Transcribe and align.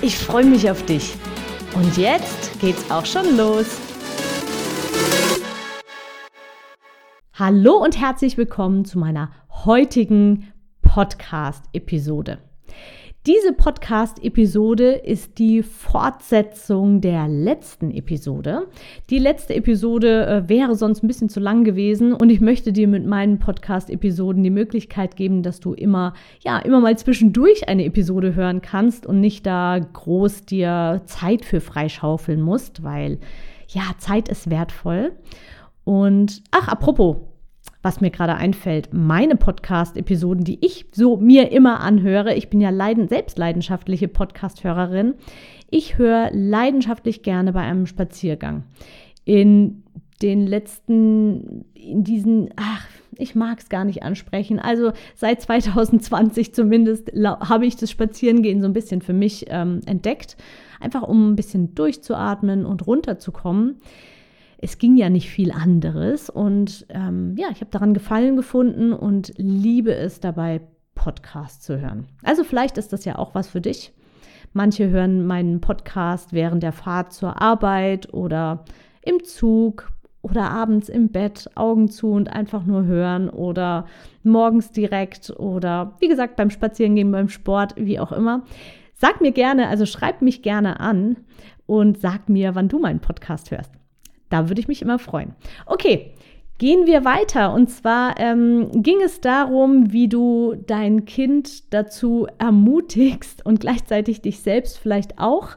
Ich 0.00 0.16
freue 0.16 0.44
mich 0.44 0.70
auf 0.70 0.86
dich. 0.86 1.16
Und 1.74 1.96
jetzt 1.96 2.60
geht's 2.60 2.88
auch 2.88 3.04
schon 3.04 3.36
los. 3.36 3.66
Hallo 7.34 7.82
und 7.82 7.98
herzlich 8.00 8.36
willkommen 8.36 8.84
zu 8.84 8.96
meiner 9.00 9.32
heutigen 9.50 10.52
Podcast-Episode. 10.82 12.38
Diese 13.28 13.52
Podcast-Episode 13.52 14.92
ist 14.92 15.38
die 15.38 15.62
Fortsetzung 15.62 17.02
der 17.02 17.28
letzten 17.28 17.90
Episode. 17.90 18.68
Die 19.10 19.18
letzte 19.18 19.54
Episode 19.54 20.26
äh, 20.26 20.48
wäre 20.48 20.76
sonst 20.76 21.04
ein 21.04 21.08
bisschen 21.08 21.28
zu 21.28 21.38
lang 21.38 21.62
gewesen 21.62 22.14
und 22.14 22.30
ich 22.30 22.40
möchte 22.40 22.72
dir 22.72 22.88
mit 22.88 23.04
meinen 23.04 23.38
Podcast-Episoden 23.38 24.42
die 24.42 24.48
Möglichkeit 24.48 25.14
geben, 25.14 25.42
dass 25.42 25.60
du 25.60 25.74
immer, 25.74 26.14
ja, 26.40 26.58
immer 26.60 26.80
mal 26.80 26.96
zwischendurch 26.96 27.68
eine 27.68 27.84
Episode 27.84 28.34
hören 28.34 28.62
kannst 28.62 29.04
und 29.04 29.20
nicht 29.20 29.44
da 29.44 29.78
groß 29.78 30.46
dir 30.46 31.02
Zeit 31.04 31.44
für 31.44 31.60
freischaufeln 31.60 32.40
musst, 32.40 32.82
weil 32.82 33.18
ja, 33.68 33.82
Zeit 33.98 34.30
ist 34.30 34.48
wertvoll. 34.48 35.12
Und 35.84 36.42
ach, 36.50 36.68
apropos, 36.68 37.16
was 37.82 38.00
mir 38.00 38.10
gerade 38.10 38.34
einfällt, 38.34 38.92
meine 38.92 39.36
Podcast-Episoden, 39.36 40.44
die 40.44 40.64
ich 40.64 40.86
so 40.92 41.16
mir 41.16 41.52
immer 41.52 41.80
anhöre. 41.80 42.34
Ich 42.34 42.50
bin 42.50 42.60
ja 42.60 42.70
leiden, 42.70 43.08
selbst 43.08 43.38
leidenschaftliche 43.38 44.08
Podcast-Hörerin. 44.08 45.14
Ich 45.70 45.98
höre 45.98 46.30
leidenschaftlich 46.32 47.22
gerne 47.22 47.52
bei 47.52 47.60
einem 47.60 47.86
Spaziergang. 47.86 48.64
In 49.24 49.84
den 50.22 50.46
letzten, 50.46 51.64
in 51.74 52.02
diesen, 52.02 52.50
ach, 52.56 52.86
ich 53.16 53.34
mag 53.34 53.58
es 53.60 53.68
gar 53.68 53.84
nicht 53.84 54.02
ansprechen. 54.02 54.58
Also 54.58 54.92
seit 55.14 55.40
2020 55.40 56.54
zumindest 56.54 57.12
habe 57.14 57.66
ich 57.66 57.76
das 57.76 57.90
Spazierengehen 57.90 58.60
so 58.60 58.66
ein 58.66 58.72
bisschen 58.72 59.02
für 59.02 59.12
mich 59.12 59.46
ähm, 59.48 59.80
entdeckt. 59.86 60.36
Einfach 60.80 61.02
um 61.02 61.30
ein 61.30 61.36
bisschen 61.36 61.74
durchzuatmen 61.74 62.64
und 62.64 62.86
runterzukommen 62.86 63.76
es 64.58 64.78
ging 64.78 64.96
ja 64.96 65.08
nicht 65.08 65.30
viel 65.30 65.52
anderes. 65.52 66.28
Und 66.28 66.86
ähm, 66.90 67.34
ja, 67.36 67.48
ich 67.50 67.60
habe 67.60 67.70
daran 67.70 67.94
Gefallen 67.94 68.36
gefunden 68.36 68.92
und 68.92 69.32
liebe 69.36 69.94
es 69.94 70.20
dabei, 70.20 70.60
Podcasts 70.94 71.64
zu 71.64 71.80
hören. 71.80 72.06
Also 72.24 72.42
vielleicht 72.42 72.76
ist 72.76 72.92
das 72.92 73.04
ja 73.04 73.16
auch 73.16 73.34
was 73.34 73.48
für 73.48 73.60
dich. 73.60 73.92
Manche 74.52 74.88
hören 74.88 75.26
meinen 75.26 75.60
Podcast 75.60 76.32
während 76.32 76.62
der 76.62 76.72
Fahrt 76.72 77.12
zur 77.12 77.40
Arbeit 77.40 78.12
oder 78.12 78.64
im 79.02 79.22
Zug 79.22 79.92
oder 80.22 80.50
abends 80.50 80.88
im 80.88 81.10
Bett, 81.10 81.48
Augen 81.54 81.88
zu 81.88 82.10
und 82.10 82.32
einfach 82.32 82.64
nur 82.64 82.84
hören 82.84 83.28
oder 83.28 83.86
morgens 84.24 84.72
direkt 84.72 85.30
oder 85.30 85.94
wie 86.00 86.08
gesagt 86.08 86.34
beim 86.34 86.50
Spazierengehen, 86.50 87.12
beim 87.12 87.28
Sport, 87.28 87.74
wie 87.76 88.00
auch 88.00 88.10
immer. 88.10 88.42
Sag 88.94 89.20
mir 89.20 89.30
gerne, 89.30 89.68
also 89.68 89.86
schreib 89.86 90.22
mich 90.22 90.42
gerne 90.42 90.80
an 90.80 91.18
und 91.66 92.00
sag 92.00 92.28
mir, 92.28 92.56
wann 92.56 92.68
du 92.68 92.80
meinen 92.80 93.00
Podcast 93.00 93.52
hörst. 93.52 93.72
Da 94.30 94.48
würde 94.48 94.60
ich 94.60 94.68
mich 94.68 94.82
immer 94.82 94.98
freuen. 94.98 95.34
Okay, 95.66 96.12
gehen 96.58 96.86
wir 96.86 97.04
weiter. 97.04 97.54
Und 97.54 97.70
zwar 97.70 98.18
ähm, 98.18 98.82
ging 98.82 99.00
es 99.02 99.20
darum, 99.20 99.92
wie 99.92 100.08
du 100.08 100.54
dein 100.66 101.04
Kind 101.04 101.72
dazu 101.72 102.26
ermutigst 102.38 103.46
und 103.46 103.60
gleichzeitig 103.60 104.20
dich 104.20 104.40
selbst 104.40 104.78
vielleicht 104.78 105.18
auch, 105.18 105.56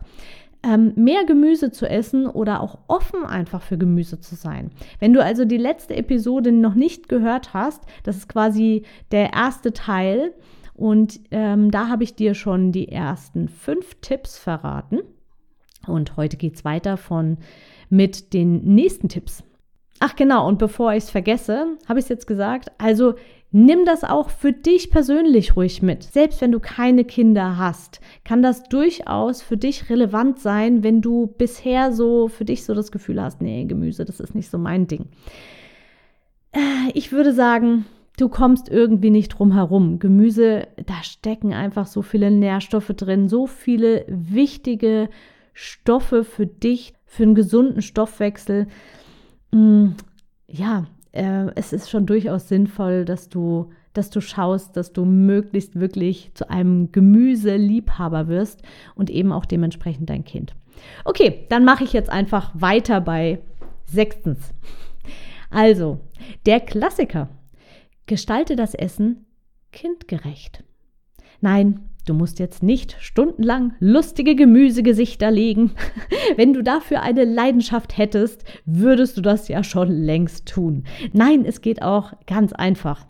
ähm, 0.64 0.94
mehr 0.96 1.26
Gemüse 1.26 1.72
zu 1.72 1.90
essen 1.90 2.28
oder 2.28 2.62
auch 2.62 2.78
offen 2.88 3.26
einfach 3.26 3.64
für 3.64 3.80
Gemüse 3.80 4.20
zu 4.20 4.36
sein. 4.36 4.70
Wenn 5.00 5.14
du 5.14 5.24
also 5.24 5.44
die 5.44 5.58
letzte 5.58 5.96
Episode 5.96 6.52
noch 6.52 6.76
nicht 6.76 7.09
gehört 7.09 7.53
hast, 7.53 7.84
das 8.03 8.18
ist 8.18 8.30
quasi 8.30 8.84
der 9.12 9.34
erste 9.34 9.74
Teil. 9.74 10.34
Und 10.76 11.20
ähm, 11.32 11.72
da 11.72 11.88
habe 11.88 12.03
ich 12.03 12.16
dir 12.16 12.34
schon 12.34 12.72
die 12.72 12.90
ersten 12.90 13.48
fünf 13.48 13.96
Tipps 14.02 14.38
verraten. 14.38 15.00
Und 15.88 16.16
heute 16.16 16.38
geht 16.38 16.56
es 16.56 16.66
weiter 16.66 16.96
von 16.96 17.38
mit 17.91 18.34
den 18.34 18.63
nächsten 18.63 19.09
Tipps. 19.09 19.44
Ach 20.00 20.16
genau, 20.16 20.47
und 20.47 20.57
bevor 20.57 20.94
ich 20.94 21.03
es 21.03 21.09
vergesse, 21.12 21.78
habe 21.88 22.00
ich 22.00 22.06
es 22.06 22.09
jetzt 22.09 22.25
gesagt, 22.25 22.72
also 22.79 23.13
nimm 23.52 23.85
das 23.85 24.03
auch 24.03 24.29
für 24.29 24.53
dich 24.53 24.90
persönlich 24.90 25.56
ruhig 25.56 25.84
mit. 25.84 26.03
Selbst 26.03 26.41
wenn 26.41 26.52
du 26.52 26.59
keine 26.59 27.03
Kinder 27.03 27.57
hast, 27.57 28.02
kann 28.24 28.41
das 28.41 28.63
durchaus 28.63 29.44
für 29.44 29.57
dich 29.57 29.90
relevant 29.90 30.40
sein, 30.40 30.84
wenn 30.84 31.02
du 31.02 31.28
bisher 31.28 31.91
so 31.91 32.29
für 32.29 32.46
dich 32.46 32.63
so 32.63 32.74
das 32.74 32.91
Gefühl 32.91 33.22
hast, 33.22 33.41
nee, 33.41 33.66
Gemüse, 33.66 34.06
das 34.06 34.19
ist 34.19 34.34
nicht 34.34 34.50
so 34.50 34.58
mein 34.58 34.88
Ding. 34.88 35.06
Äh, 36.53 36.59
ich 36.94 37.12
würde 37.12 37.34
sagen, 37.34 37.85
du 38.18 38.29
kommst 38.29 38.69
irgendwie 38.69 39.12
nicht 39.12 39.29
drum 39.29 39.53
herum. 39.53 40.00
Gemüse, 40.00 40.68
da 40.85 41.03
stecken 41.03 41.53
einfach 41.53 41.85
so 41.85 42.02
viele 42.02 42.31
Nährstoffe 42.31 42.94
drin, 42.96 43.28
so 43.28 43.46
viele 43.46 44.06
wichtige 44.08 45.09
Stoffe 45.53 46.23
für 46.23 46.47
dich, 46.47 46.94
für 47.12 47.24
einen 47.24 47.36
gesunden 47.36 47.82
Stoffwechsel. 47.82 48.68
Mm, 49.52 49.90
ja, 50.48 50.86
äh, 51.12 51.48
es 51.56 51.74
ist 51.74 51.90
schon 51.90 52.06
durchaus 52.06 52.48
sinnvoll, 52.48 53.04
dass 53.04 53.28
du, 53.28 53.70
dass 53.92 54.12
du 54.12 54.22
schaust, 54.22 54.78
dass 54.78 54.94
du 54.94 55.04
möglichst 55.04 55.78
wirklich 55.78 56.32
zu 56.36 56.50
einem 56.50 56.94
Gemüseliebhaber 56.94 58.30
wirst 58.30 58.62
und 58.96 59.10
eben 59.10 59.34
auch 59.34 59.44
dementsprechend 59.44 60.10
dein 60.10 60.24
Kind. 60.24 60.56
Okay, 61.04 61.48
dann 61.50 61.66
mache 61.66 61.84
ich 61.84 61.92
jetzt 61.92 62.10
einfach 62.10 62.54
weiter 62.54 63.02
bei 63.02 63.42
sechstens. 63.84 64.54
Also, 65.50 66.00
der 66.46 66.62
Klassiker. 66.62 67.28
Gestalte 68.06 68.56
das 68.56 68.74
Essen 68.74 69.26
kindgerecht. 69.74 70.64
Nein, 71.42 71.90
Du 72.06 72.16
musst 72.16 72.40
jetzt 72.40 72.64
nicht 72.64 72.98
stundenlang 73.00 73.74
lustige 73.80 74.36
Gemüsegesichter 74.36 75.30
legen. 75.30 75.72
Wenn 76.36 76.54
du 76.54 76.64
dafür 76.64 77.04
eine 77.04 77.26
Leidenschaft 77.26 77.98
hättest, 77.98 78.44
würdest 78.66 79.18
du 79.18 79.22
das 79.22 79.48
ja 79.48 79.64
schon 79.64 79.90
längst 79.90 80.48
tun. 80.48 80.86
Nein, 81.14 81.46
es 81.46 81.62
geht 81.62 81.84
auch 81.84 82.14
ganz 82.26 82.54
einfach. 82.54 83.06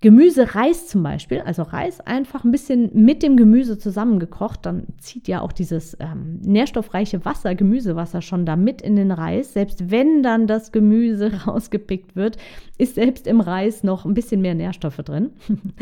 Gemüse, 0.00 0.54
Reis 0.54 0.86
zum 0.86 1.02
Beispiel, 1.02 1.40
also 1.40 1.62
Reis 1.62 1.98
einfach 2.00 2.44
ein 2.44 2.52
bisschen 2.52 2.90
mit 2.94 3.20
dem 3.24 3.36
Gemüse 3.36 3.78
zusammengekocht, 3.78 4.64
dann 4.64 4.86
zieht 4.98 5.26
ja 5.26 5.40
auch 5.40 5.50
dieses 5.50 5.96
ähm, 5.98 6.38
nährstoffreiche 6.42 7.24
Wasser, 7.24 7.56
Gemüsewasser 7.56 8.22
schon 8.22 8.46
da 8.46 8.54
mit 8.54 8.80
in 8.80 8.94
den 8.94 9.10
Reis. 9.10 9.54
Selbst 9.54 9.90
wenn 9.90 10.22
dann 10.22 10.46
das 10.46 10.70
Gemüse 10.70 11.32
rausgepickt 11.46 12.14
wird, 12.14 12.36
ist 12.78 12.94
selbst 12.94 13.26
im 13.26 13.40
Reis 13.40 13.82
noch 13.82 14.04
ein 14.04 14.14
bisschen 14.14 14.40
mehr 14.40 14.54
Nährstoffe 14.54 14.98
drin. 14.98 15.30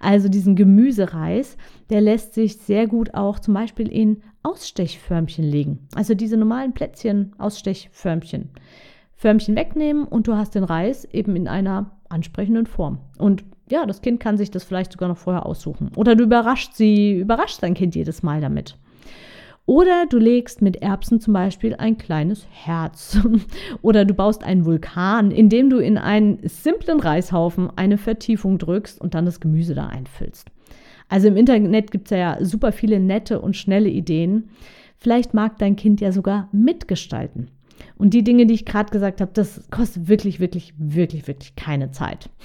also 0.00 0.28
diesen 0.28 0.56
Gemüsereis, 0.56 1.56
der 1.90 2.00
lässt 2.00 2.34
sich 2.34 2.56
sehr 2.56 2.88
gut 2.88 3.14
auch 3.14 3.38
zum 3.38 3.54
Beispiel 3.54 3.86
in 3.86 4.22
Ausstechförmchen 4.42 5.44
legen. 5.44 5.86
Also 5.94 6.14
diese 6.14 6.36
normalen 6.36 6.72
Plätzchen, 6.72 7.34
Ausstechförmchen. 7.38 8.50
Förmchen 9.14 9.54
wegnehmen 9.54 10.04
und 10.04 10.26
du 10.26 10.34
hast 10.34 10.54
den 10.54 10.64
Reis 10.64 11.04
eben 11.04 11.36
in 11.36 11.46
einer 11.46 11.90
ansprechenden 12.08 12.66
Form. 12.66 12.98
Und 13.18 13.44
ja, 13.70 13.86
das 13.86 14.02
Kind 14.02 14.20
kann 14.20 14.36
sich 14.36 14.50
das 14.50 14.64
vielleicht 14.64 14.92
sogar 14.92 15.08
noch 15.08 15.18
vorher 15.18 15.46
aussuchen. 15.46 15.90
Oder 15.96 16.16
du 16.16 16.24
überraschst 16.24 16.76
sie, 16.76 17.18
überraschst 17.18 17.62
dein 17.62 17.74
Kind 17.74 17.94
jedes 17.94 18.22
Mal 18.22 18.40
damit. 18.40 18.76
Oder 19.66 20.06
du 20.06 20.18
legst 20.18 20.62
mit 20.62 20.82
Erbsen 20.82 21.20
zum 21.20 21.32
Beispiel 21.32 21.76
ein 21.76 21.96
kleines 21.96 22.46
Herz. 22.50 23.20
Oder 23.82 24.04
du 24.04 24.14
baust 24.14 24.42
einen 24.42 24.64
Vulkan, 24.64 25.30
indem 25.30 25.70
du 25.70 25.78
in 25.78 25.96
einen 25.96 26.40
simplen 26.42 26.98
Reishaufen 26.98 27.70
eine 27.76 27.96
Vertiefung 27.96 28.58
drückst 28.58 29.00
und 29.00 29.14
dann 29.14 29.26
das 29.26 29.38
Gemüse 29.38 29.74
da 29.74 29.86
einfüllst. 29.86 30.48
Also 31.08 31.28
im 31.28 31.36
Internet 31.36 31.90
gibt 31.90 32.10
es 32.10 32.18
ja 32.18 32.38
super 32.40 32.72
viele 32.72 32.98
nette 32.98 33.40
und 33.40 33.56
schnelle 33.56 33.88
Ideen. 33.88 34.50
Vielleicht 34.96 35.34
mag 35.34 35.58
dein 35.58 35.76
Kind 35.76 36.00
ja 36.00 36.12
sogar 36.12 36.48
mitgestalten. 36.52 37.50
Und 37.96 38.14
die 38.14 38.24
Dinge, 38.24 38.46
die 38.46 38.54
ich 38.54 38.64
gerade 38.64 38.90
gesagt 38.90 39.20
habe, 39.20 39.30
das 39.34 39.68
kostet 39.70 40.08
wirklich, 40.08 40.40
wirklich, 40.40 40.74
wirklich, 40.78 41.26
wirklich 41.26 41.56
keine 41.56 41.90
Zeit. 41.90 42.30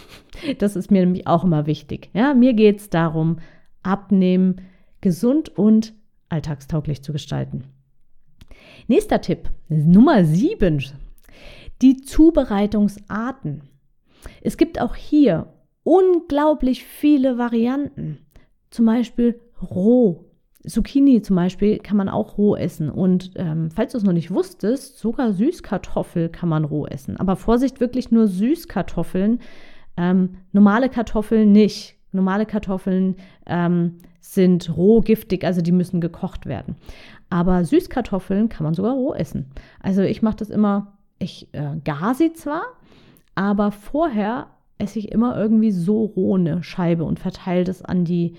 Das 0.60 0.76
ist 0.76 0.92
mir 0.92 1.00
nämlich 1.00 1.28
auch 1.28 1.46
immer 1.46 1.66
wichtig. 1.66 2.10
Ja, 2.14 2.34
mir 2.34 2.54
geht 2.54 2.80
es 2.80 2.90
darum, 2.90 3.38
abnehmen, 3.84 4.58
gesund 5.00 5.48
und 5.48 5.94
alltagstauglich 6.28 7.02
zu 7.04 7.14
gestalten. 7.14 7.64
Nächster 8.88 9.22
Tipp, 9.22 9.50
Nummer 9.70 10.26
7, 10.26 10.84
die 11.82 11.98
Zubereitungsarten. 12.02 13.64
Es 14.42 14.58
gibt 14.58 14.82
auch 14.82 14.96
hier 14.96 15.54
unglaublich 15.84 16.84
viele 16.84 17.38
Varianten. 17.38 18.20
Zum 18.70 18.86
Beispiel 18.86 19.40
roh, 19.62 20.26
Zucchini 20.68 21.22
zum 21.22 21.36
Beispiel 21.36 21.80
kann 21.80 21.98
man 21.98 22.10
auch 22.10 22.38
roh 22.38 22.56
essen. 22.56 22.90
Und 22.90 23.32
ähm, 23.36 23.70
falls 23.72 23.92
du 23.92 23.98
es 23.98 24.04
noch 24.04 24.14
nicht 24.14 24.32
wusstest, 24.32 24.98
sogar 25.00 25.34
Süßkartoffel 25.34 26.30
kann 26.30 26.50
man 26.50 26.66
roh 26.66 26.86
essen. 26.86 27.18
Aber 27.18 27.36
Vorsicht, 27.36 27.80
wirklich 27.80 28.12
nur 28.12 28.28
Süßkartoffeln. 28.28 29.40
Ähm, 29.98 30.38
normale 30.52 30.90
Kartoffeln 30.90 31.52
nicht. 31.52 31.96
Normale 32.12 32.46
Kartoffeln 32.46 33.16
ähm, 33.46 33.98
sind 34.20 34.76
roh 34.76 35.02
giftig, 35.02 35.44
also 35.44 35.62
die 35.62 35.72
müssen 35.72 36.02
gekocht 36.02 36.46
werden. 36.46 36.76
Aber 37.30 37.64
Süßkartoffeln 37.64 38.50
kann 38.50 38.64
man 38.64 38.74
sogar 38.74 38.94
roh 38.94 39.14
essen. 39.14 39.48
Also 39.82 40.02
ich 40.02 40.22
mache 40.22 40.38
das 40.38 40.50
immer, 40.50 40.94
ich 41.20 41.50
äh, 41.54 41.76
gar 41.84 42.16
sie 42.16 42.34
zwar, 42.34 42.64
aber 43.36 43.72
vorher 43.72 44.48
esse 44.78 45.00
ich 45.00 45.12
immer 45.12 45.38
irgendwie 45.38 45.72
so 45.72 46.06
roh 46.06 46.36
eine 46.36 46.64
Scheibe 46.64 47.04
und 47.04 47.20
verteile 47.20 47.64
das 47.64 47.82
an 47.82 48.06
die 48.06 48.36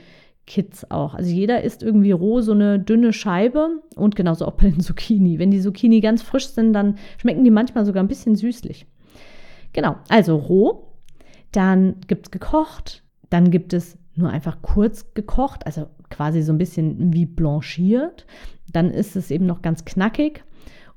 Kids 0.46 0.90
auch. 0.90 1.14
Also 1.14 1.30
jeder 1.30 1.62
isst 1.62 1.82
irgendwie 1.82 2.12
roh 2.12 2.40
so 2.40 2.52
eine 2.52 2.78
dünne 2.78 3.12
Scheibe 3.12 3.82
und 3.96 4.16
genauso 4.16 4.46
auch 4.46 4.54
bei 4.54 4.70
den 4.70 4.80
Zucchini. 4.80 5.38
Wenn 5.38 5.50
die 5.50 5.60
Zucchini 5.60 6.00
ganz 6.00 6.22
frisch 6.22 6.48
sind, 6.48 6.72
dann 6.72 6.96
schmecken 7.18 7.44
die 7.44 7.50
manchmal 7.50 7.84
sogar 7.84 8.02
ein 8.02 8.08
bisschen 8.08 8.36
süßlich. 8.36 8.86
Genau, 9.72 9.96
also 10.08 10.36
roh, 10.36 10.92
dann 11.52 11.96
gibt 12.06 12.26
es 12.26 12.30
gekocht, 12.30 13.02
dann 13.28 13.50
gibt 13.50 13.72
es 13.72 13.98
nur 14.14 14.30
einfach 14.30 14.62
kurz 14.62 15.12
gekocht, 15.14 15.66
also 15.66 15.88
quasi 16.08 16.42
so 16.42 16.52
ein 16.52 16.58
bisschen 16.58 17.12
wie 17.12 17.26
blanchiert. 17.26 18.26
Dann 18.72 18.90
ist 18.90 19.16
es 19.16 19.30
eben 19.30 19.46
noch 19.46 19.62
ganz 19.62 19.84
knackig 19.84 20.44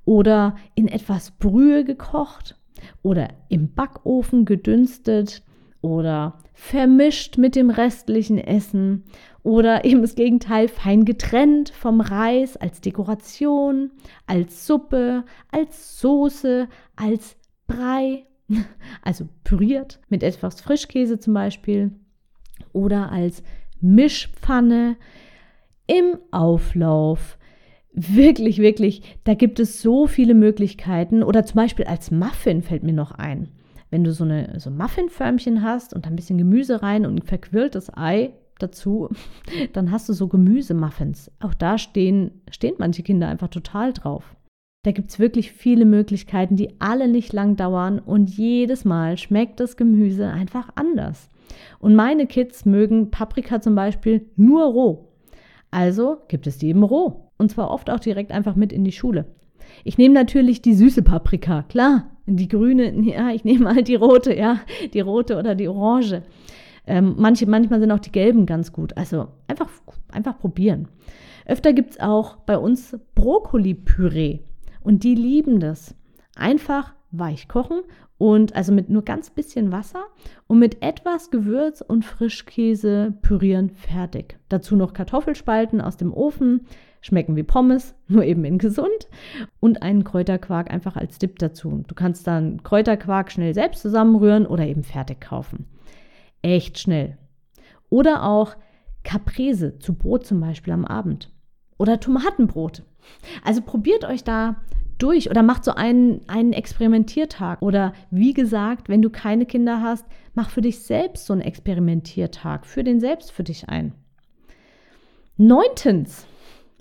oder 0.06 0.56
in 0.76 0.88
etwas 0.88 1.32
Brühe 1.32 1.84
gekocht 1.84 2.56
oder 3.02 3.30
im 3.50 3.74
Backofen 3.74 4.46
gedünstet 4.46 5.44
oder 5.82 6.40
vermischt 6.54 7.38
mit 7.38 7.56
dem 7.56 7.70
restlichen 7.70 8.38
Essen 8.38 9.06
oder 9.44 9.86
eben 9.86 10.02
das 10.02 10.16
Gegenteil 10.16 10.68
fein 10.68 11.06
getrennt 11.06 11.70
vom 11.70 12.02
Reis 12.02 12.58
als 12.58 12.82
Dekoration, 12.82 13.92
als 14.28 14.68
Suppe, 14.68 15.24
als 15.52 16.00
Soße, 16.00 16.68
als 16.96 17.38
Brei, 17.68 18.26
also 19.02 19.28
püriert 19.44 20.00
mit 20.10 20.24
etwas 20.24 20.62
Frischkäse 20.62 21.20
zum 21.20 21.34
Beispiel 21.34 21.92
oder 22.74 23.12
als 23.12 23.44
Mischpfanne 23.82 24.98
im 25.88 26.18
Auflauf. 26.32 27.38
Wirklich, 27.92 28.60
wirklich, 28.60 29.02
da 29.24 29.34
gibt 29.34 29.60
es 29.60 29.82
so 29.82 30.06
viele 30.08 30.36
Möglichkeiten. 30.36 31.24
Oder 31.24 31.46
zum 31.46 31.56
Beispiel 31.56 31.86
als 31.86 32.12
Muffin 32.12 32.62
fällt 32.62 32.84
mir 32.84 32.94
noch 32.94 33.12
ein. 33.12 33.50
Wenn 33.90 34.04
du 34.04 34.12
so, 34.14 34.24
eine, 34.24 34.60
so 34.60 34.70
Muffinförmchen 34.70 35.64
hast 35.64 35.94
und 35.94 36.06
ein 36.06 36.16
bisschen 36.16 36.38
Gemüse 36.38 36.82
rein 36.82 37.06
und 37.06 37.16
ein 37.16 37.22
verquirltes 37.26 37.92
Ei 37.96 38.34
dazu, 38.60 39.10
dann 39.74 39.92
hast 39.92 40.10
du 40.10 40.14
so 40.14 40.28
Gemüsemuffins. 40.28 41.32
Auch 41.40 41.54
da 41.54 41.78
stehen, 41.78 42.42
stehen 42.52 42.76
manche 42.78 43.04
Kinder 43.04 43.28
einfach 43.28 43.50
total 43.50 43.94
drauf. 43.94 44.36
Da 44.86 44.92
gibt 44.92 45.10
es 45.10 45.20
wirklich 45.20 45.52
viele 45.52 45.86
Möglichkeiten, 45.86 46.56
die 46.56 46.80
alle 46.80 47.10
nicht 47.10 47.34
lang 47.34 47.58
dauern 47.58 48.00
und 48.00 48.30
jedes 48.30 48.86
Mal 48.86 49.18
schmeckt 49.18 49.60
das 49.60 49.76
Gemüse 49.76 50.30
einfach 50.30 50.70
anders. 50.76 51.30
Und 51.80 51.96
meine 51.96 52.28
Kids 52.28 52.66
mögen 52.66 53.12
Paprika 53.12 53.60
zum 53.60 53.76
Beispiel 53.76 54.30
nur 54.38 54.66
roh. 54.66 55.10
Also 55.72 56.20
gibt 56.30 56.48
es 56.48 56.58
die 56.58 56.70
eben 56.70 56.84
roh. 56.84 57.32
Und 57.38 57.52
zwar 57.52 57.72
oft 57.72 57.90
auch 57.90 58.00
direkt 58.00 58.32
einfach 58.32 58.56
mit 58.56 58.72
in 58.72 58.84
die 58.84 58.92
Schule. 58.92 59.26
Ich 59.84 59.98
nehme 59.98 60.14
natürlich 60.14 60.62
die 60.62 60.74
süße 60.74 61.04
Paprika, 61.04 61.64
klar. 61.64 62.12
Die 62.36 62.48
grüne, 62.48 62.92
ja, 63.02 63.32
ich 63.32 63.44
nehme 63.44 63.74
halt 63.74 63.88
die 63.88 63.96
rote, 63.96 64.36
ja, 64.36 64.60
die 64.94 65.00
rote 65.00 65.38
oder 65.38 65.56
die 65.56 65.68
orange. 65.68 66.22
Ähm, 66.86 67.16
manche, 67.18 67.48
manchmal 67.48 67.80
sind 67.80 67.92
auch 67.92 68.00
die 68.00 68.12
gelben 68.12 68.46
ganz 68.46 68.72
gut. 68.72 68.96
Also 68.98 69.28
einfach, 69.48 69.70
einfach 70.12 70.38
probieren. 70.38 70.88
Öfter 71.46 71.74
gibt 71.74 71.92
es 71.92 72.00
auch 72.00 72.38
bei 72.38 72.58
uns 72.58 72.98
Brokkoli-Püree. 73.16 74.40
Und 74.82 75.04
die 75.04 75.16
lieben 75.16 75.60
das. 75.60 75.96
Einfach 76.36 76.94
weich 77.12 77.48
kochen 77.48 77.82
und 78.20 78.56
also 78.56 78.72
mit 78.72 78.90
nur 78.90 79.04
ganz 79.04 79.30
bisschen 79.32 79.72
Wasser 79.72 80.04
und 80.48 80.60
mit 80.60 80.84
etwas 80.84 81.32
Gewürz 81.32 81.82
und 81.82 82.06
Frischkäse 82.06 83.14
pürieren 83.22 83.70
fertig. 83.70 84.38
Dazu 84.50 84.76
noch 84.76 84.94
Kartoffelspalten 84.94 85.82
aus 85.82 85.98
dem 85.98 86.14
Ofen, 86.14 86.68
schmecken 87.02 87.36
wie 87.36 87.44
Pommes, 87.44 87.96
nur 88.08 88.24
eben 88.24 88.46
in 88.46 88.58
gesund 88.58 89.08
und 89.60 89.82
einen 89.82 90.04
Kräuterquark 90.04 90.72
einfach 90.72 90.96
als 90.96 91.18
Dip 91.18 91.40
dazu. 91.40 91.84
Du 91.88 91.96
kannst 91.96 92.28
dann 92.28 92.64
Kräuterquark 92.64 93.32
schnell 93.32 93.54
selbst 93.54 93.82
zusammenrühren 93.82 94.46
oder 94.46 94.66
eben 94.66 94.84
fertig 94.84 95.22
kaufen. 95.22 95.66
Echt 96.42 96.80
schnell. 96.80 97.18
Oder 97.90 98.24
auch 98.24 98.56
Caprese 99.04 99.80
zu 99.80 99.96
Brot 99.96 100.26
zum 100.26 100.40
Beispiel 100.40 100.74
am 100.74 100.86
Abend. 100.86 101.32
Oder 101.78 102.00
Tomatenbrot. 102.00 102.84
Also 103.44 103.62
probiert 103.62 104.06
euch 104.06 104.24
da 104.24 104.58
durch 104.98 105.30
oder 105.30 105.44
macht 105.44 105.64
so 105.64 105.72
einen, 105.72 106.22
einen 106.28 106.54
Experimentiertag. 106.54 107.62
Oder 107.62 107.94
wie 108.12 108.34
gesagt, 108.34 108.90
wenn 108.90 109.02
du 109.02 109.10
keine 109.10 109.46
Kinder 109.46 109.82
hast, 109.82 110.06
mach 110.36 110.50
für 110.50 110.62
dich 110.62 110.80
selbst 110.80 111.26
so 111.26 111.34
einen 111.34 111.42
Experimentiertag. 111.42 112.66
Für 112.66 112.84
den 112.84 113.00
selbst 113.00 113.32
für 113.32 113.44
dich 113.44 113.70
ein. 113.70 113.94
Neuntens. 115.38 116.28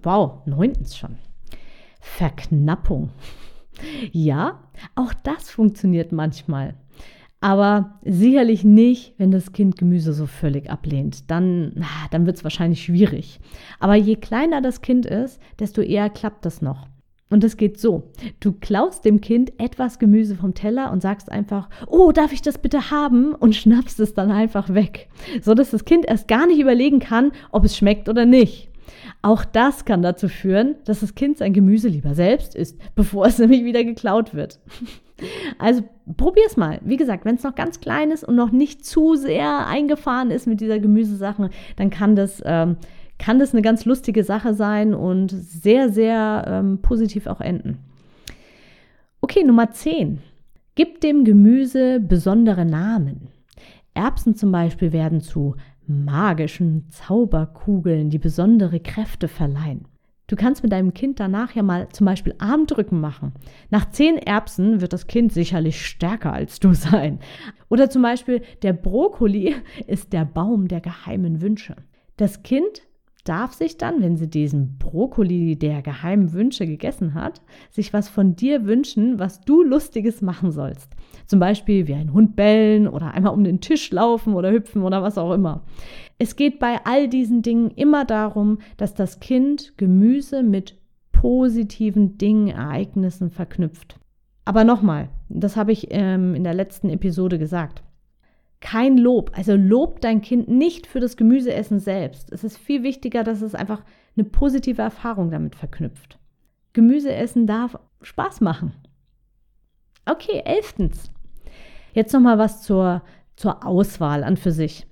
Wow, 0.02 0.46
neuntens 0.46 0.96
schon. 0.96 1.16
Verknappung. 2.00 3.10
Ja, 4.12 4.60
auch 4.94 5.12
das 5.14 5.50
funktioniert 5.50 6.12
manchmal. 6.12 6.74
Aber 7.40 8.00
sicherlich 8.04 8.64
nicht, 8.64 9.14
wenn 9.18 9.30
das 9.30 9.52
Kind 9.52 9.78
Gemüse 9.78 10.12
so 10.12 10.26
völlig 10.26 10.70
ablehnt. 10.70 11.30
Dann, 11.30 11.84
dann 12.10 12.26
wird 12.26 12.36
es 12.36 12.44
wahrscheinlich 12.44 12.82
schwierig. 12.82 13.38
Aber 13.78 13.94
je 13.94 14.16
kleiner 14.16 14.60
das 14.60 14.80
Kind 14.80 15.06
ist, 15.06 15.40
desto 15.60 15.80
eher 15.80 16.10
klappt 16.10 16.44
das 16.44 16.62
noch. 16.62 16.88
Und 17.30 17.44
es 17.44 17.56
geht 17.56 17.78
so. 17.78 18.10
Du 18.40 18.52
klaust 18.52 19.04
dem 19.04 19.20
Kind 19.20 19.52
etwas 19.60 19.98
Gemüse 19.98 20.34
vom 20.34 20.54
Teller 20.54 20.90
und 20.90 21.02
sagst 21.02 21.30
einfach, 21.30 21.68
oh, 21.86 22.10
darf 22.10 22.32
ich 22.32 22.42
das 22.42 22.58
bitte 22.58 22.90
haben? 22.90 23.34
Und 23.34 23.54
schnappst 23.54 24.00
es 24.00 24.14
dann 24.14 24.30
einfach 24.30 24.72
weg. 24.72 25.08
So 25.42 25.54
dass 25.54 25.70
das 25.70 25.84
Kind 25.84 26.06
erst 26.06 26.26
gar 26.26 26.46
nicht 26.46 26.58
überlegen 26.58 27.00
kann, 27.00 27.32
ob 27.52 27.64
es 27.64 27.76
schmeckt 27.76 28.08
oder 28.08 28.24
nicht. 28.24 28.70
Auch 29.22 29.44
das 29.44 29.84
kann 29.84 30.02
dazu 30.02 30.28
führen, 30.28 30.76
dass 30.84 31.00
das 31.00 31.14
Kind 31.14 31.38
sein 31.38 31.52
Gemüse 31.52 31.88
lieber 31.88 32.14
selbst 32.14 32.54
isst, 32.54 32.78
bevor 32.94 33.26
es 33.26 33.38
nämlich 33.38 33.64
wieder 33.64 33.84
geklaut 33.84 34.34
wird. 34.34 34.58
Also 35.58 35.82
probier's 36.16 36.56
mal. 36.56 36.78
Wie 36.84 36.96
gesagt, 36.96 37.24
wenn 37.24 37.34
es 37.34 37.42
noch 37.42 37.54
ganz 37.54 37.80
klein 37.80 38.10
ist 38.10 38.24
und 38.24 38.36
noch 38.36 38.52
nicht 38.52 38.84
zu 38.84 39.16
sehr 39.16 39.66
eingefahren 39.66 40.30
ist 40.30 40.46
mit 40.46 40.60
dieser 40.60 40.78
Gemüsesache, 40.78 41.50
dann 41.76 41.90
kann 41.90 42.14
das 42.14 42.40
ähm, 42.44 42.76
kann 43.18 43.38
das 43.38 43.52
eine 43.52 43.62
ganz 43.62 43.84
lustige 43.84 44.24
Sache 44.24 44.54
sein 44.54 44.94
und 44.94 45.30
sehr, 45.30 45.88
sehr 45.90 46.44
ähm, 46.46 46.80
positiv 46.80 47.26
auch 47.26 47.40
enden. 47.40 47.78
Okay, 49.20 49.42
Nummer 49.44 49.72
10. 49.72 50.20
Gib 50.76 51.00
dem 51.00 51.24
Gemüse 51.24 51.98
besondere 51.98 52.64
Namen. 52.64 53.28
Erbsen 53.94 54.36
zum 54.36 54.52
Beispiel 54.52 54.92
werden 54.92 55.20
zu 55.20 55.56
magischen 55.88 56.88
Zauberkugeln, 56.90 58.10
die 58.10 58.18
besondere 58.18 58.80
Kräfte 58.80 59.28
verleihen. 59.28 59.86
Du 60.28 60.36
kannst 60.36 60.62
mit 60.62 60.72
deinem 60.72 60.92
Kind 60.92 61.20
danach 61.20 61.54
ja 61.54 61.62
mal 61.62 61.88
zum 61.88 62.04
Beispiel 62.04 62.34
Armdrücken 62.38 63.00
machen. 63.00 63.32
Nach 63.70 63.90
zehn 63.90 64.18
Erbsen 64.18 64.82
wird 64.82 64.92
das 64.92 65.06
Kind 65.06 65.32
sicherlich 65.32 65.84
stärker 65.84 66.34
als 66.34 66.60
du 66.60 66.74
sein. 66.74 67.18
Oder 67.70 67.88
zum 67.88 68.02
Beispiel 68.02 68.42
der 68.62 68.74
Brokkoli 68.74 69.56
ist 69.86 70.12
der 70.12 70.26
Baum 70.26 70.68
der 70.68 70.82
geheimen 70.82 71.40
Wünsche. 71.40 71.76
Das 72.18 72.42
Kind 72.42 72.82
darf 73.28 73.52
sich 73.52 73.76
dann, 73.76 74.00
wenn 74.00 74.16
sie 74.16 74.28
diesen 74.28 74.78
Brokkoli 74.78 75.56
der 75.56 75.82
geheimen 75.82 76.32
Wünsche 76.32 76.66
gegessen 76.66 77.14
hat, 77.14 77.42
sich 77.70 77.92
was 77.92 78.08
von 78.08 78.36
dir 78.36 78.64
wünschen, 78.66 79.18
was 79.18 79.40
du 79.42 79.62
Lustiges 79.62 80.22
machen 80.22 80.50
sollst. 80.50 80.90
Zum 81.26 81.38
Beispiel 81.38 81.86
wie 81.86 81.94
ein 81.94 82.12
Hund 82.12 82.36
bellen 82.36 82.88
oder 82.88 83.12
einmal 83.12 83.34
um 83.34 83.44
den 83.44 83.60
Tisch 83.60 83.90
laufen 83.90 84.34
oder 84.34 84.50
hüpfen 84.50 84.82
oder 84.82 85.02
was 85.02 85.18
auch 85.18 85.32
immer. 85.32 85.64
Es 86.18 86.36
geht 86.36 86.58
bei 86.58 86.80
all 86.84 87.08
diesen 87.08 87.42
Dingen 87.42 87.70
immer 87.72 88.04
darum, 88.04 88.58
dass 88.76 88.94
das 88.94 89.20
Kind 89.20 89.74
Gemüse 89.76 90.42
mit 90.42 90.76
positiven 91.12 92.16
Dingen, 92.16 92.48
Ereignissen 92.48 93.30
verknüpft. 93.30 93.98
Aber 94.44 94.64
nochmal, 94.64 95.10
das 95.28 95.56
habe 95.56 95.72
ich 95.72 95.88
ähm, 95.90 96.34
in 96.34 96.44
der 96.44 96.54
letzten 96.54 96.88
Episode 96.88 97.38
gesagt 97.38 97.82
kein 98.60 98.98
Lob. 98.98 99.32
Also 99.34 99.54
lob 99.54 100.00
dein 100.00 100.20
Kind 100.20 100.48
nicht 100.48 100.86
für 100.86 101.00
das 101.00 101.16
Gemüseessen 101.16 101.78
selbst. 101.78 102.32
Es 102.32 102.44
ist 102.44 102.58
viel 102.58 102.82
wichtiger, 102.82 103.24
dass 103.24 103.42
es 103.42 103.54
einfach 103.54 103.82
eine 104.16 104.24
positive 104.24 104.82
Erfahrung 104.82 105.30
damit 105.30 105.54
verknüpft. 105.54 106.18
Gemüseessen 106.72 107.46
darf 107.46 107.78
Spaß 108.02 108.40
machen. 108.40 108.72
Okay, 110.06 110.42
elftens. 110.44 111.10
Jetzt 111.92 112.12
noch 112.12 112.20
mal 112.20 112.38
was 112.38 112.62
zur, 112.62 113.02
zur 113.36 113.66
Auswahl 113.66 114.24
an 114.24 114.36
für 114.36 114.52
sich. 114.52 114.86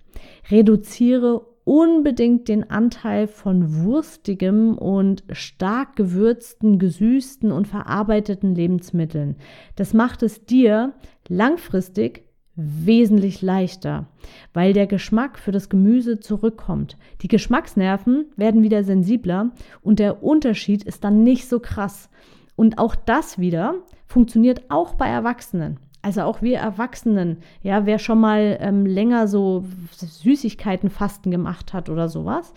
Reduziere 0.50 1.46
unbedingt 1.64 2.46
den 2.46 2.70
Anteil 2.70 3.26
von 3.26 3.84
wurstigem 3.84 4.78
und 4.78 5.24
stark 5.32 5.96
gewürzten, 5.96 6.78
gesüßten 6.78 7.50
und 7.50 7.66
verarbeiteten 7.66 8.54
Lebensmitteln. 8.54 9.36
Das 9.74 9.92
macht 9.92 10.22
es 10.22 10.44
dir 10.44 10.94
langfristig 11.28 12.25
wesentlich 12.56 13.42
leichter, 13.42 14.06
weil 14.54 14.72
der 14.72 14.86
Geschmack 14.86 15.38
für 15.38 15.52
das 15.52 15.68
Gemüse 15.68 16.20
zurückkommt. 16.20 16.96
Die 17.20 17.28
Geschmacksnerven 17.28 18.26
werden 18.36 18.62
wieder 18.62 18.82
sensibler 18.82 19.52
und 19.82 19.98
der 19.98 20.22
Unterschied 20.22 20.82
ist 20.82 21.04
dann 21.04 21.22
nicht 21.22 21.48
so 21.48 21.60
krass. 21.60 22.08
Und 22.56 22.78
auch 22.78 22.94
das 22.94 23.38
wieder 23.38 23.74
funktioniert 24.06 24.70
auch 24.70 24.94
bei 24.94 25.06
Erwachsenen. 25.06 25.78
Also 26.00 26.22
auch 26.22 26.40
wir 26.40 26.58
Erwachsenen, 26.58 27.38
ja, 27.62 27.84
wer 27.84 27.98
schon 27.98 28.20
mal 28.20 28.56
ähm, 28.60 28.86
länger 28.86 29.28
so 29.28 29.64
Süßigkeitenfasten 29.96 31.30
gemacht 31.30 31.72
hat 31.72 31.90
oder 31.90 32.08
sowas, 32.08 32.54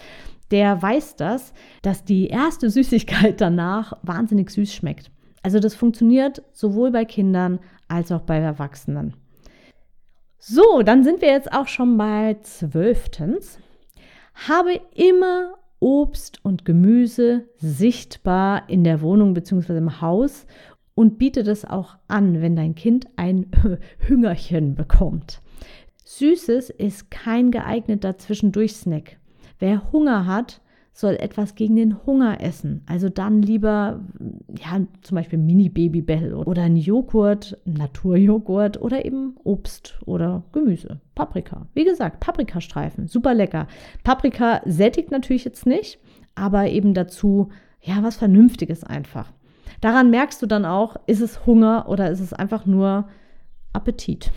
der 0.51 0.81
weiß 0.81 1.15
das, 1.15 1.53
dass 1.81 2.05
die 2.05 2.27
erste 2.27 2.69
Süßigkeit 2.69 3.41
danach 3.41 3.93
wahnsinnig 4.03 4.49
süß 4.51 4.73
schmeckt. 4.73 5.11
Also 5.43 5.59
das 5.59 5.75
funktioniert 5.75 6.43
sowohl 6.53 6.91
bei 6.91 7.05
Kindern 7.05 7.59
als 7.87 8.11
auch 8.11 8.21
bei 8.21 8.37
Erwachsenen. 8.37 9.15
So, 10.41 10.83
dann 10.83 11.03
sind 11.03 11.21
wir 11.21 11.27
jetzt 11.27 11.51
auch 11.51 11.67
schon 11.67 11.97
bei 11.97 12.37
zwölftens. 12.43 13.59
Habe 14.47 14.79
immer 14.95 15.55
Obst 15.79 16.39
und 16.43 16.63
Gemüse 16.63 17.49
sichtbar 17.57 18.69
in 18.69 18.85
der 18.85 19.01
Wohnung 19.01 19.33
bzw. 19.33 19.77
im 19.77 19.99
Haus 19.99 20.45
und 20.95 21.17
biete 21.17 21.43
das 21.43 21.65
auch 21.65 21.97
an, 22.07 22.41
wenn 22.41 22.55
dein 22.55 22.73
Kind 22.73 23.07
ein 23.17 23.51
Hüngerchen 23.99 24.75
bekommt. 24.75 25.41
Süßes 26.05 26.69
ist 26.69 27.11
kein 27.11 27.51
geeigneter 27.51 28.17
Zwischendurch-Snack. 28.17 29.17
Wer 29.59 29.91
Hunger 29.91 30.25
hat, 30.25 30.61
soll 30.99 31.15
etwas 31.15 31.55
gegen 31.55 31.75
den 31.75 32.05
Hunger 32.05 32.41
essen. 32.41 32.81
Also 32.85 33.09
dann 33.09 33.41
lieber, 33.41 34.01
ja, 34.57 34.81
zum 35.01 35.15
Beispiel 35.15 35.39
Mini-Babybell 35.39 36.33
oder 36.33 36.63
ein 36.63 36.75
Joghurt, 36.75 37.57
Naturjoghurt 37.65 38.81
oder 38.81 39.05
eben 39.05 39.35
Obst 39.43 39.99
oder 40.05 40.43
Gemüse. 40.51 40.99
Paprika. 41.15 41.67
Wie 41.73 41.85
gesagt, 41.85 42.19
Paprikastreifen, 42.19 43.07
super 43.07 43.33
lecker. 43.33 43.67
Paprika 44.03 44.61
sättigt 44.65 45.11
natürlich 45.11 45.45
jetzt 45.45 45.65
nicht, 45.65 45.99
aber 46.35 46.67
eben 46.67 46.93
dazu, 46.93 47.49
ja, 47.81 48.03
was 48.03 48.17
Vernünftiges 48.17 48.83
einfach. 48.83 49.31
Daran 49.81 50.09
merkst 50.09 50.41
du 50.41 50.47
dann 50.47 50.65
auch, 50.65 50.97
ist 51.07 51.21
es 51.21 51.45
Hunger 51.45 51.87
oder 51.87 52.11
ist 52.11 52.19
es 52.19 52.33
einfach 52.33 52.65
nur 52.65 53.07
Appetit. 53.71 54.31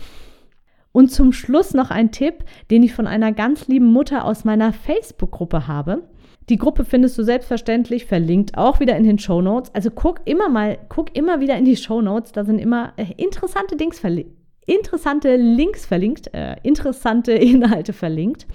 Und 0.93 1.11
zum 1.11 1.33
Schluss 1.33 1.73
noch 1.73 1.89
ein 1.89 2.11
Tipp, 2.11 2.45
den 2.69 2.83
ich 2.83 2.93
von 2.93 3.07
einer 3.07 3.33
ganz 3.33 3.67
lieben 3.67 3.91
Mutter 3.91 4.23
aus 4.23 4.45
meiner 4.45 4.71
Facebook-Gruppe 4.71 5.67
habe. 5.67 6.03
Die 6.49 6.57
Gruppe 6.57 6.83
findest 6.83 7.17
du 7.17 7.23
selbstverständlich 7.23 8.05
verlinkt, 8.05 8.57
auch 8.57 8.79
wieder 8.79 8.95
in 8.97 9.03
den 9.03 9.19
Show 9.19 9.41
Notes. 9.41 9.73
Also 9.73 9.91
guck 9.91 10.21
immer 10.25 10.49
mal, 10.49 10.77
guck 10.89 11.15
immer 11.15 11.39
wieder 11.39 11.57
in 11.57 11.65
die 11.65 11.77
Show 11.77 12.01
Notes. 12.01 12.31
Da 12.31 12.43
sind 12.43 12.59
immer 12.59 12.93
äh, 12.97 13.05
interessante 13.17 13.77
Dings 13.77 13.99
verlinkt, 13.99 14.31
interessante 14.65 15.35
Links 15.35 15.85
verlinkt, 15.85 16.33
äh, 16.33 16.55
interessante 16.63 17.31
Inhalte 17.33 17.93
verlinkt. 17.93 18.47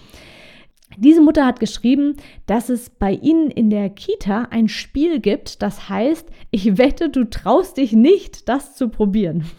Diese 0.96 1.20
Mutter 1.20 1.46
hat 1.46 1.60
geschrieben, 1.60 2.16
dass 2.46 2.70
es 2.70 2.90
bei 2.90 3.12
ihnen 3.12 3.50
in 3.50 3.70
der 3.70 3.90
Kita 3.90 4.48
ein 4.50 4.68
Spiel 4.68 5.20
gibt, 5.20 5.62
das 5.62 5.88
heißt, 5.88 6.26
ich 6.50 6.78
wette, 6.78 7.10
du 7.10 7.24
traust 7.24 7.76
dich 7.76 7.92
nicht, 7.92 8.48
das 8.48 8.74
zu 8.74 8.88
probieren. 8.88 9.44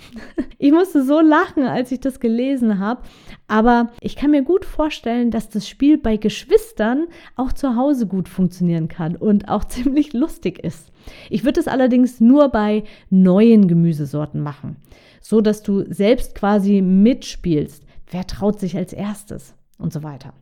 Ich 0.61 0.73
musste 0.73 1.05
so 1.05 1.21
lachen, 1.21 1.63
als 1.63 1.89
ich 1.89 2.01
das 2.01 2.19
gelesen 2.19 2.79
habe, 2.79 3.03
aber 3.47 3.91
ich 4.01 4.17
kann 4.17 4.31
mir 4.31 4.43
gut 4.43 4.65
vorstellen, 4.65 5.31
dass 5.31 5.47
das 5.47 5.69
Spiel 5.69 5.97
bei 5.97 6.17
Geschwistern 6.17 7.07
auch 7.37 7.53
zu 7.53 7.77
Hause 7.77 8.07
gut 8.07 8.27
funktionieren 8.27 8.89
kann 8.89 9.15
und 9.15 9.47
auch 9.47 9.63
ziemlich 9.69 10.11
lustig 10.11 10.59
ist. 10.59 10.91
Ich 11.29 11.45
würde 11.45 11.61
es 11.61 11.69
allerdings 11.69 12.19
nur 12.19 12.49
bei 12.49 12.83
neuen 13.09 13.69
Gemüsesorten 13.69 14.41
machen, 14.41 14.75
so 15.21 15.39
dass 15.39 15.63
du 15.63 15.85
selbst 15.89 16.35
quasi 16.35 16.81
mitspielst. 16.81 17.85
Wer 18.11 18.27
traut 18.27 18.59
sich 18.59 18.75
als 18.75 18.91
erstes 18.91 19.55
und 19.77 19.93
so 19.93 20.03
weiter. 20.03 20.33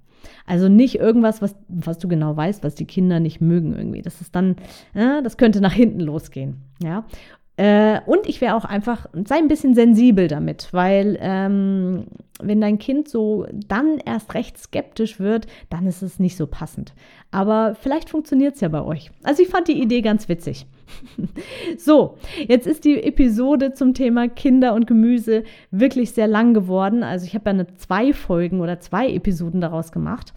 Also 0.46 0.69
nicht 0.69 1.00
irgendwas, 1.00 1.41
was, 1.41 1.55
was 1.67 1.98
du 1.98 2.07
genau 2.07 2.36
weißt, 2.36 2.63
was 2.63 2.75
die 2.75 2.86
Kinder 2.86 3.19
nicht 3.19 3.41
mögen 3.41 3.75
irgendwie. 3.75 4.01
Das 4.01 4.22
ist 4.22 4.36
dann, 4.36 4.55
ja, 4.93 5.22
das 5.22 5.38
könnte 5.38 5.62
nach 5.62 5.74
hinten 5.74 6.00
losgehen. 6.00 6.57
Ja. 6.81 7.05
Äh, 7.57 8.01
und 8.05 8.27
ich 8.27 8.39
wäre 8.39 8.55
auch 8.55 8.65
einfach, 8.65 9.07
sei 9.25 9.37
ein 9.37 9.47
bisschen 9.47 9.73
sensibel 9.73 10.27
damit, 10.27 10.69
weil 10.71 11.17
ähm, 11.19 12.05
wenn 12.39 12.61
dein 12.61 12.77
Kind 12.77 13.09
so 13.09 13.47
dann 13.51 13.97
erst 14.05 14.35
recht 14.35 14.59
skeptisch 14.59 15.19
wird, 15.19 15.47
dann 15.71 15.87
ist 15.87 16.03
es 16.03 16.19
nicht 16.19 16.37
so 16.37 16.45
passend. 16.45 16.93
Aber 17.31 17.75
vielleicht 17.81 18.11
funktioniert 18.11 18.55
es 18.55 18.61
ja 18.61 18.69
bei 18.69 18.83
euch. 18.83 19.09
Also 19.23 19.41
ich 19.41 19.49
fand 19.49 19.67
die 19.67 19.81
Idee 19.81 20.01
ganz 20.01 20.29
witzig. 20.29 20.67
so, 21.77 22.17
jetzt 22.47 22.67
ist 22.67 22.85
die 22.85 23.01
Episode 23.03 23.73
zum 23.73 23.95
Thema 23.95 24.27
Kinder 24.27 24.75
und 24.75 24.85
Gemüse 24.85 25.43
wirklich 25.71 26.11
sehr 26.11 26.27
lang 26.27 26.53
geworden. 26.53 27.03
Also 27.03 27.25
ich 27.25 27.33
habe 27.33 27.45
ja 27.45 27.53
eine 27.53 27.75
zwei 27.77 28.13
Folgen 28.13 28.61
oder 28.61 28.79
zwei 28.79 29.09
Episoden 29.09 29.61
daraus 29.61 29.91
gemacht. 29.91 30.33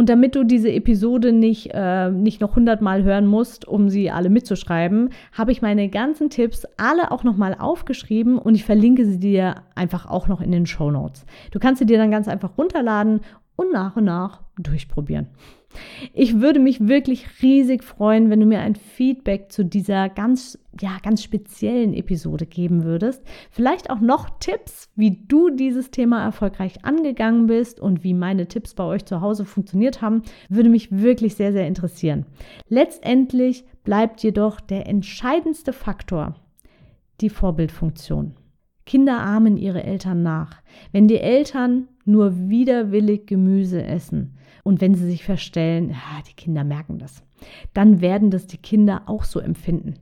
Und 0.00 0.08
damit 0.08 0.34
du 0.34 0.44
diese 0.44 0.72
Episode 0.72 1.30
nicht, 1.30 1.72
äh, 1.74 2.10
nicht 2.10 2.40
noch 2.40 2.56
hundertmal 2.56 3.02
hören 3.02 3.26
musst, 3.26 3.68
um 3.68 3.90
sie 3.90 4.10
alle 4.10 4.30
mitzuschreiben, 4.30 5.10
habe 5.32 5.52
ich 5.52 5.60
meine 5.60 5.90
ganzen 5.90 6.30
Tipps 6.30 6.66
alle 6.78 7.10
auch 7.10 7.22
nochmal 7.22 7.54
aufgeschrieben 7.58 8.38
und 8.38 8.54
ich 8.54 8.64
verlinke 8.64 9.04
sie 9.04 9.18
dir 9.18 9.56
einfach 9.74 10.06
auch 10.06 10.26
noch 10.26 10.40
in 10.40 10.52
den 10.52 10.64
Show 10.64 10.90
Notes. 10.90 11.26
Du 11.50 11.58
kannst 11.58 11.80
sie 11.80 11.84
dir 11.84 11.98
dann 11.98 12.10
ganz 12.10 12.28
einfach 12.28 12.56
runterladen 12.56 13.20
und 13.56 13.74
nach 13.74 13.96
und 13.96 14.04
nach 14.04 14.40
durchprobieren. 14.58 15.26
Ich 16.12 16.40
würde 16.40 16.58
mich 16.58 16.88
wirklich 16.88 17.42
riesig 17.42 17.84
freuen, 17.84 18.30
wenn 18.30 18.40
du 18.40 18.46
mir 18.46 18.60
ein 18.60 18.74
Feedback 18.74 19.52
zu 19.52 19.64
dieser 19.64 20.08
ganz, 20.08 20.58
ja, 20.80 20.98
ganz 21.02 21.22
speziellen 21.22 21.94
Episode 21.94 22.46
geben 22.46 22.84
würdest. 22.84 23.22
Vielleicht 23.50 23.90
auch 23.90 24.00
noch 24.00 24.38
Tipps, 24.40 24.88
wie 24.96 25.22
du 25.28 25.50
dieses 25.50 25.90
Thema 25.90 26.22
erfolgreich 26.24 26.84
angegangen 26.84 27.46
bist 27.46 27.80
und 27.80 28.02
wie 28.02 28.14
meine 28.14 28.48
Tipps 28.48 28.74
bei 28.74 28.84
euch 28.84 29.04
zu 29.04 29.20
Hause 29.20 29.44
funktioniert 29.44 30.02
haben, 30.02 30.22
würde 30.48 30.70
mich 30.70 30.90
wirklich 30.90 31.36
sehr, 31.36 31.52
sehr 31.52 31.66
interessieren. 31.66 32.26
Letztendlich 32.68 33.64
bleibt 33.84 34.22
jedoch 34.22 34.60
der 34.60 34.88
entscheidendste 34.88 35.72
Faktor 35.72 36.34
die 37.20 37.30
Vorbildfunktion. 37.30 38.34
Kinder 38.86 39.20
ahmen 39.20 39.56
ihre 39.56 39.84
Eltern 39.84 40.22
nach. 40.22 40.62
Wenn 40.90 41.06
die 41.06 41.18
Eltern 41.20 41.86
nur 42.04 42.48
widerwillig 42.48 43.26
Gemüse 43.26 43.84
essen 43.84 44.36
und 44.64 44.80
wenn 44.80 44.94
sie 44.94 45.06
sich 45.06 45.24
verstellen, 45.24 45.90
ja, 45.90 46.22
die 46.28 46.34
Kinder 46.34 46.64
merken 46.64 46.98
das, 46.98 47.22
dann 47.74 48.00
werden 48.00 48.30
das 48.30 48.46
die 48.46 48.58
Kinder 48.58 49.02
auch 49.06 49.24
so 49.24 49.40
empfinden. 49.40 49.94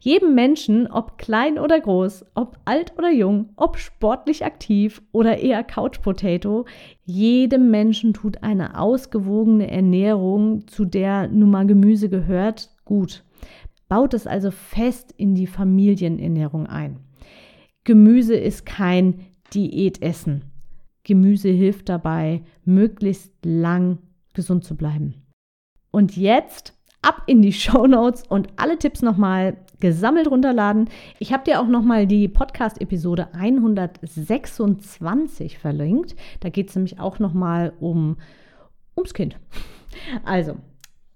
Jedem 0.00 0.34
Menschen, 0.34 0.86
ob 0.86 1.18
klein 1.18 1.58
oder 1.58 1.80
groß, 1.80 2.26
ob 2.34 2.58
alt 2.64 2.94
oder 2.98 3.12
jung, 3.12 3.50
ob 3.56 3.78
sportlich 3.78 4.44
aktiv 4.44 5.02
oder 5.12 5.38
eher 5.38 5.64
Couch 5.64 6.00
Potato, 6.02 6.66
jedem 7.04 7.70
Menschen 7.70 8.12
tut 8.12 8.42
eine 8.42 8.78
ausgewogene 8.78 9.70
Ernährung, 9.70 10.66
zu 10.66 10.84
der 10.84 11.28
nun 11.28 11.50
mal 11.50 11.66
Gemüse 11.66 12.08
gehört, 12.08 12.70
gut. 12.84 13.24
Baut 13.88 14.14
es 14.14 14.26
also 14.26 14.50
fest 14.50 15.14
in 15.16 15.34
die 15.34 15.46
Familienernährung 15.46 16.66
ein. 16.66 16.98
Gemüse 17.84 18.36
ist 18.36 18.66
kein 18.66 19.20
Diätessen. 19.54 20.44
Gemüse 21.08 21.48
hilft 21.48 21.88
dabei, 21.88 22.42
möglichst 22.64 23.32
lang 23.44 23.98
gesund 24.34 24.62
zu 24.62 24.76
bleiben. 24.76 25.14
Und 25.90 26.16
jetzt 26.16 26.74
ab 27.02 27.22
in 27.26 27.42
die 27.42 27.52
Show 27.52 27.86
Notes 27.86 28.22
und 28.28 28.48
alle 28.56 28.78
Tipps 28.78 29.02
nochmal 29.02 29.56
gesammelt 29.80 30.30
runterladen. 30.30 30.88
Ich 31.18 31.32
habe 31.32 31.42
dir 31.44 31.60
auch 31.60 31.66
nochmal 31.66 32.06
die 32.06 32.28
Podcast-Episode 32.28 33.28
126 33.32 35.58
verlinkt. 35.58 36.14
Da 36.40 36.50
geht 36.50 36.68
es 36.68 36.76
nämlich 36.76 37.00
auch 37.00 37.18
nochmal 37.18 37.72
um, 37.80 38.18
ums 38.96 39.14
Kind. 39.14 39.40
Also, 40.22 40.56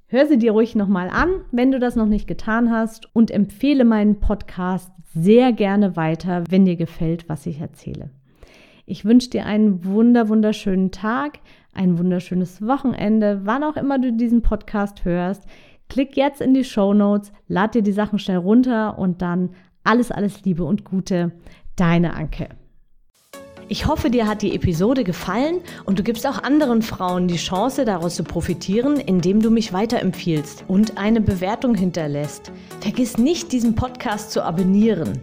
hör 0.06 0.26
sie 0.26 0.38
dir 0.38 0.52
ruhig 0.52 0.74
nochmal 0.74 1.10
an, 1.10 1.28
wenn 1.52 1.70
du 1.70 1.78
das 1.78 1.94
noch 1.94 2.06
nicht 2.06 2.26
getan 2.26 2.70
hast 2.70 3.14
und 3.14 3.30
empfehle 3.30 3.84
meinen 3.84 4.18
Podcast 4.18 4.90
sehr 5.14 5.52
gerne 5.52 5.94
weiter, 5.94 6.42
wenn 6.48 6.64
dir 6.64 6.76
gefällt, 6.76 7.28
was 7.28 7.44
ich 7.46 7.60
erzähle. 7.60 8.10
Ich 8.84 9.04
wünsche 9.04 9.30
dir 9.30 9.46
einen 9.46 9.84
wunder, 9.84 10.28
wunderschönen 10.28 10.90
Tag, 10.90 11.38
ein 11.72 11.98
wunderschönes 11.98 12.60
Wochenende, 12.62 13.42
wann 13.44 13.62
auch 13.62 13.76
immer 13.76 13.98
du 13.98 14.12
diesen 14.12 14.42
Podcast 14.42 15.04
hörst. 15.04 15.44
Klick 15.88 16.16
jetzt 16.16 16.40
in 16.40 16.52
die 16.52 16.64
Show 16.64 16.92
Notes, 16.92 17.32
lad 17.48 17.74
dir 17.74 17.82
die 17.82 17.92
Sachen 17.92 18.18
schnell 18.18 18.38
runter 18.38 18.98
und 18.98 19.22
dann 19.22 19.50
alles, 19.84 20.10
alles 20.10 20.44
Liebe 20.44 20.64
und 20.64 20.84
Gute. 20.84 21.32
Deine 21.76 22.14
Anke. 22.14 22.48
Ich 23.68 23.86
hoffe, 23.86 24.10
dir 24.10 24.26
hat 24.26 24.42
die 24.42 24.54
Episode 24.54 25.04
gefallen 25.04 25.60
und 25.84 25.98
du 25.98 26.02
gibst 26.02 26.26
auch 26.26 26.42
anderen 26.42 26.82
Frauen 26.82 27.28
die 27.28 27.36
Chance, 27.36 27.84
daraus 27.84 28.16
zu 28.16 28.24
profitieren, 28.24 28.96
indem 28.98 29.40
du 29.40 29.50
mich 29.50 29.72
weiterempfiehlst 29.72 30.64
und 30.68 30.98
eine 30.98 31.20
Bewertung 31.20 31.74
hinterlässt. 31.74 32.52
Vergiss 32.80 33.16
nicht, 33.16 33.52
diesen 33.52 33.74
Podcast 33.74 34.32
zu 34.32 34.42
abonnieren. 34.42 35.22